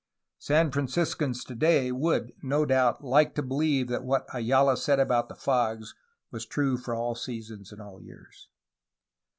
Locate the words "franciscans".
0.71-1.43